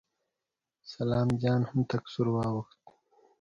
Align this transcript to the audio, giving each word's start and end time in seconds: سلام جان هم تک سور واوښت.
سلام 0.93 1.27
جان 1.41 1.61
هم 1.69 1.79
تک 1.89 2.03
سور 2.13 2.27
واوښت. 2.33 2.81